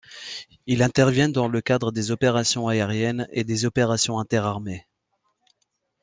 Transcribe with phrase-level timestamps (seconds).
[0.65, 4.87] Ils interviennent dans le cadre des opérations aériennes et des opérations interarmées.